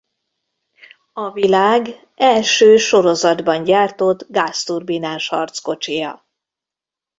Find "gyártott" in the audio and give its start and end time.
3.63-4.25